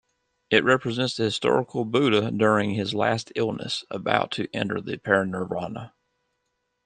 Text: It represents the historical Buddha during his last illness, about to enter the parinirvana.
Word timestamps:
It 0.49 0.63
represents 0.63 1.15
the 1.15 1.25
historical 1.25 1.85
Buddha 1.85 2.31
during 2.31 2.71
his 2.71 2.95
last 2.95 3.31
illness, 3.35 3.85
about 3.91 4.31
to 4.31 4.47
enter 4.51 4.81
the 4.81 4.97
parinirvana. 4.97 5.93